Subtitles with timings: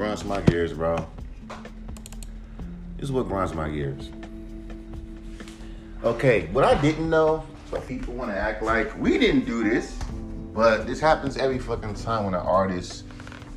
[0.00, 0.96] grinds my gears, bro.
[2.96, 4.08] This is what grinds my gears.
[6.02, 9.98] Okay, what I didn't know, but people want to act like we didn't do this,
[10.54, 13.04] but this happens every fucking time when an artist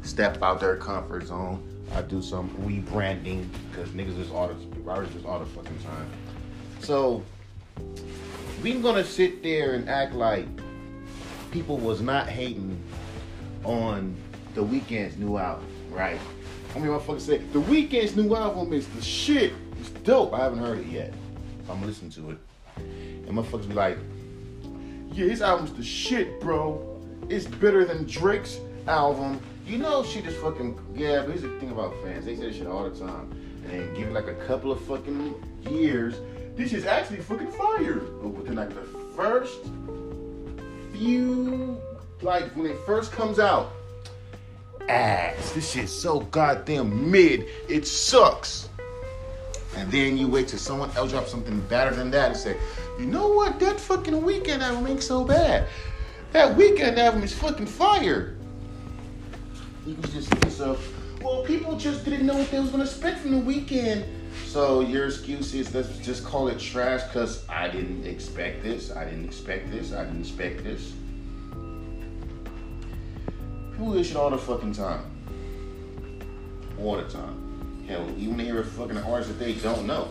[0.02, 1.66] step out their comfort zone.
[1.96, 6.10] I do some rebranding because niggas all the artists is all the fucking time.
[6.82, 7.24] So
[8.62, 10.46] we gonna sit there and act like
[11.52, 12.78] people was not hating
[13.64, 14.14] on
[14.56, 16.20] the Weeknd's new album, right?
[16.74, 19.54] How many motherfuckers say the Weeknd's new album is the shit?
[19.80, 20.34] It's dope.
[20.34, 21.14] I haven't heard it yet.
[21.70, 22.38] I'm gonna listen to it.
[22.78, 23.98] And motherfuckers be like,
[25.12, 27.00] yeah, his album's the shit, bro.
[27.30, 29.40] It's better than Drake's album.
[29.68, 31.22] You know, she just fucking yeah.
[31.22, 33.32] But here's the thing about fans: they say this shit all the time,
[33.70, 35.36] and give it like a couple of fucking
[35.70, 36.16] years.
[36.56, 37.96] This is actually fucking fire.
[37.96, 39.62] But within like the first
[40.94, 41.78] few,
[42.22, 43.72] like when it first comes out,
[44.90, 45.52] ass.
[45.52, 47.46] This shit's so goddamn mid.
[47.68, 48.70] It sucks.
[49.76, 52.58] And then you wait till someone else drops something better than that and say,
[53.00, 53.60] you know what?
[53.60, 55.68] That fucking Weeknd album ain't so bad.
[56.32, 58.36] That Weeknd album is fucking fire.
[59.86, 60.78] You can just say so.
[61.22, 64.06] Well, people just didn't know what they was gonna expect from the Weeknd.
[64.46, 68.92] So your excuse is let's just call it trash because I didn't expect this.
[68.92, 69.94] I didn't expect this.
[69.94, 70.94] I didn't expect this.
[73.84, 75.04] Shit all the fucking time.
[76.80, 77.86] All the time.
[77.88, 80.10] Hell, even hear a fucking artist that they don't know.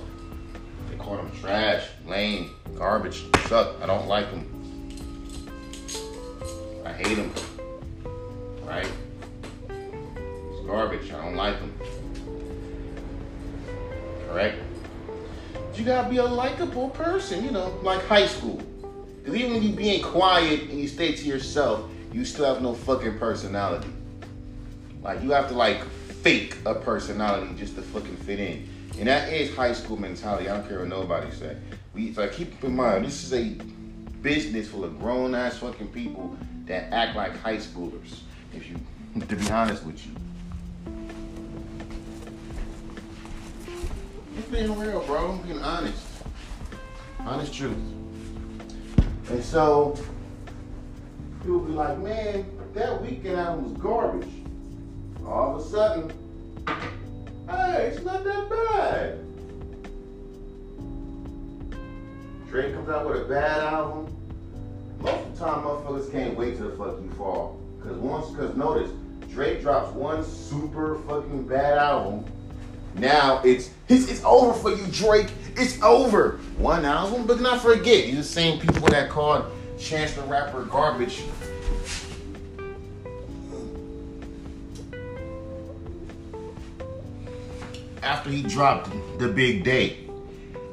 [0.91, 3.81] They call them trash, lame, garbage, suck.
[3.83, 4.47] I don't like them.
[6.84, 7.33] I hate them.
[8.67, 8.89] Right?
[9.70, 11.11] It's garbage.
[11.11, 11.75] I don't like them.
[14.29, 14.59] Correct?
[15.75, 18.62] You gotta be a likable person, you know, like high school.
[19.19, 22.75] Because even when you being quiet and you stay to yourself, you still have no
[22.75, 23.89] fucking personality.
[25.03, 25.83] Like you have to like
[26.23, 28.69] fake a personality just to fucking fit in.
[28.99, 30.48] And that is high school mentality.
[30.48, 31.57] I don't care what nobody say.
[31.95, 33.57] We so keep in mind this is a
[34.20, 36.36] business full of grown ass fucking people
[36.67, 38.20] that act like high schoolers.
[38.55, 38.77] If you
[39.20, 40.13] to be honest with you.
[44.39, 45.33] It's being real, bro.
[45.33, 46.03] I'm being honest.
[47.20, 47.77] Honest truth.
[49.29, 49.97] And so
[51.42, 54.29] people be like, man, that Weeknd album was garbage.
[55.27, 56.13] All of a sudden,
[57.48, 59.19] hey, it's not that bad.
[62.48, 64.14] Drake comes out with a bad album.
[65.01, 67.59] Most of the time, motherfuckers can't wait till the fuck you fall.
[67.83, 68.91] Cause once, cause notice,
[69.33, 72.24] Drake drops one super fucking bad album.
[72.95, 75.29] Now it's it's, it's over for you, Drake.
[75.57, 76.39] It's over.
[76.59, 79.47] One album, but not forget, you're the same people that called
[79.83, 81.25] Chance the Rapper garbage
[88.01, 90.09] after he dropped the big day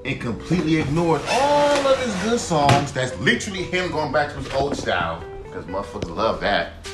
[0.06, 2.94] and completely ignored all of his good songs.
[2.94, 5.24] That's literally him going back to his old style.
[5.44, 6.88] Because motherfuckers love that.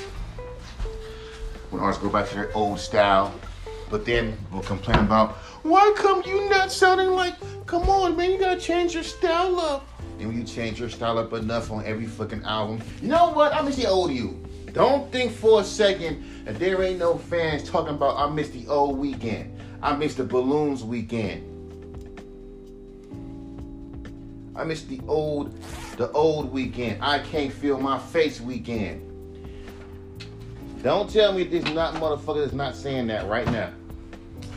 [1.70, 3.36] When artists go back to their old style.
[3.92, 5.34] But then we'll complain about,
[5.64, 9.88] why come you not sounding like, come on, man, you gotta change your style up.
[10.20, 13.54] And when you change your style up enough on every fucking album, you know what?
[13.54, 14.42] I miss the old you.
[14.72, 18.68] Don't think for a second that there ain't no fans talking about I miss the
[18.68, 19.52] old Weeknd.
[19.82, 21.44] I miss the balloons Weeknd.
[24.56, 25.58] I miss the old,
[25.98, 27.00] the old Weeknd.
[27.02, 29.02] I can't feel my face Weeknd.
[30.82, 33.72] Don't tell me there's not motherfucker that's not saying that right now.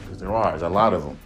[0.02, 0.50] Because there are.
[0.50, 1.18] There's a lot of them.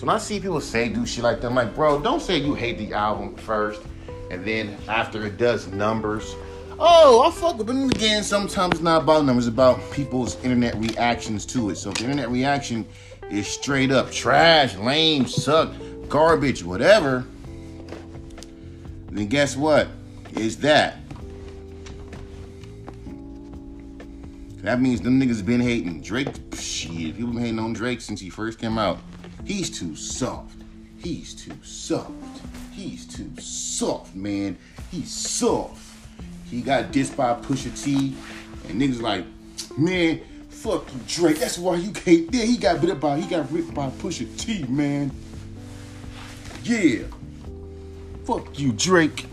[0.00, 2.38] So when I see people say do shit like that, I'm like, bro, don't say
[2.38, 3.82] you hate the album first,
[4.30, 6.34] and then after it does numbers.
[6.78, 7.94] Oh, I fuck with it.
[7.94, 11.76] Again, sometimes it's not about numbers, it's about people's internet reactions to it.
[11.76, 12.86] So if the internet reaction
[13.28, 15.70] is straight up trash, lame, suck,
[16.08, 17.26] garbage, whatever,
[19.10, 19.86] then guess what?
[20.32, 20.96] Is that.
[24.62, 26.00] That means them niggas been hating.
[26.00, 28.98] Drake, shit, people been hating on Drake since he first came out.
[29.50, 30.62] He's too soft.
[30.98, 32.12] He's too soft.
[32.70, 34.56] He's too soft, man.
[34.92, 35.82] He's soft.
[36.48, 38.14] He got dissed by Pusha T,
[38.68, 39.24] and niggas like,
[39.76, 40.20] man,
[40.50, 41.40] fuck you, Drake.
[41.40, 42.32] That's why you can't.
[42.32, 43.18] Yeah, he got bit by.
[43.18, 45.10] He got ripped by Pusha T, man.
[46.62, 47.06] Yeah.
[48.26, 49.26] Fuck you, Drake.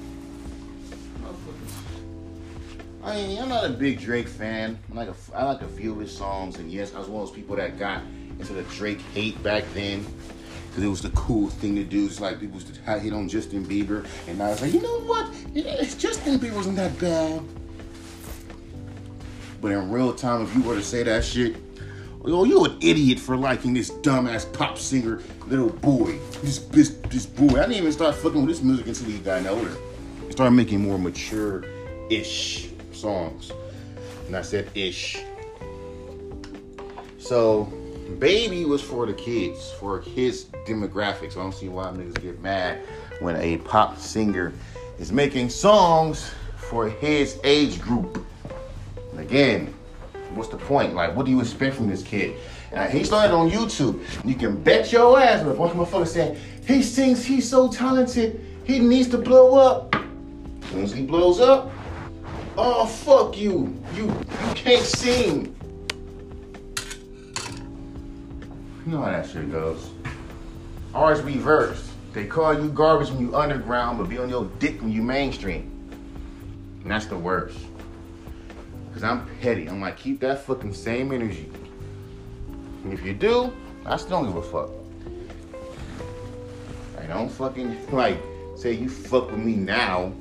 [3.04, 4.80] I mean, I'm not a big Drake fan.
[4.92, 7.22] I like a, I like a few of his songs, and yes, I was one
[7.22, 8.02] of those people that got
[8.39, 10.06] into the Drake hate back then
[10.69, 12.06] because it was the cool thing to do.
[12.06, 15.00] It's like people used to hate on Justin Bieber, and I was like, you know
[15.01, 15.30] what?
[15.56, 17.42] It's Justin Bieber wasn't that bad.
[19.60, 21.56] But in real time, if you were to say that shit,
[22.28, 26.19] Yo, you're an idiot for liking this dumbass pop singer, little boy.
[26.42, 27.57] This this this boy.
[27.57, 29.72] I didn't even start fucking with this music until he got older.
[30.25, 33.54] He started making more mature-ish songs.
[34.25, 35.24] And I said ish.
[37.18, 37.72] So,
[38.07, 41.31] baby was for the kids, for his demographics.
[41.31, 42.80] I don't see why niggas get mad
[43.19, 44.54] when a pop singer
[45.00, 48.25] is making songs for his age group.
[49.12, 49.74] And again,
[50.33, 50.94] what's the point?
[50.94, 52.36] Like, what do you expect from this kid?
[52.92, 54.01] He started on YouTube.
[54.25, 56.38] You can bet your ass, but a bunch of motherfuckers saying,
[56.68, 59.95] he sings, he's so talented, he needs to blow up.
[59.95, 61.71] As soon as he blows up,
[62.57, 63.74] oh fuck you.
[63.95, 65.56] You you can't sing.
[68.88, 69.89] You know how that shit goes.
[70.95, 71.92] Ours reversed.
[72.13, 75.69] They call you garbage when you underground, but be on your dick when you mainstream.
[76.84, 77.60] And that's the worst.
[78.94, 79.68] Cause I'm petty.
[79.68, 81.51] I'm like, keep that fucking same energy.
[82.86, 83.51] And if you do,
[83.86, 84.69] I still don't give a fuck.
[86.98, 88.24] I don't fucking like
[88.56, 90.13] say you fuck with me now.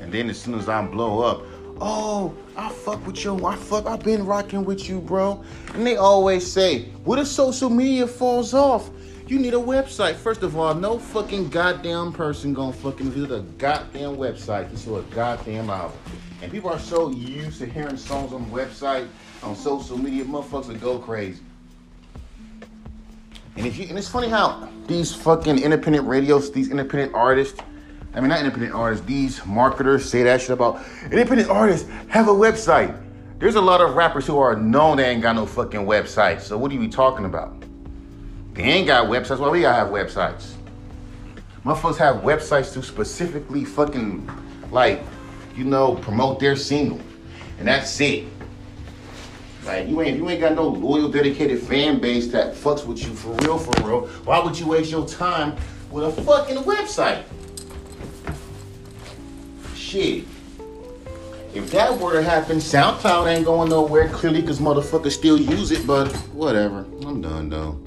[0.00, 1.42] And then as soon as I blow up,
[1.82, 3.44] oh, I fuck with you.
[3.44, 3.86] I fuck.
[3.86, 5.42] I've been rocking with you, bro.
[5.74, 8.88] And they always say, what if social media falls off?
[9.26, 10.14] You need a website.
[10.14, 15.02] First of all, no fucking goddamn person gonna fucking visit a goddamn website to a
[15.02, 15.98] goddamn album.
[16.40, 19.08] And people are so used to hearing songs on the website,
[19.42, 21.40] on social media, motherfuckers that go crazy.
[23.56, 27.60] And if you and it's funny how these fucking independent radios, these independent artists,
[28.14, 32.32] I mean not independent artists, these marketers say that shit about independent artists have a
[32.32, 32.98] website.
[33.38, 36.40] There's a lot of rappers who are known they ain't got no fucking website.
[36.40, 37.54] So what are you talking about?
[38.54, 39.38] They ain't got websites.
[39.38, 40.52] Why we gotta have websites?
[41.64, 44.28] Motherfuckers have websites to specifically fucking
[44.70, 45.02] like,
[45.56, 47.00] you know, promote their single.
[47.58, 48.26] And that's it.
[49.64, 53.14] Like you ain't you ain't got no loyal, dedicated fan base that fucks with you
[53.14, 54.06] for real, for real.
[54.24, 55.56] Why would you waste your time
[55.90, 57.22] with a fucking website?
[59.92, 60.24] Shit.
[61.52, 65.86] If that were to happen, SoundCloud ain't going nowhere clearly because motherfuckers still use it,
[65.86, 66.86] but whatever.
[67.04, 67.78] I'm done though.